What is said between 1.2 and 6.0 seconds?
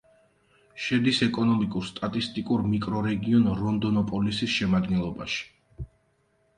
ეკონომიკურ-სტატისტიკურ მიკრორეგიონ რონდონოპოლისის შემადგენლობაში.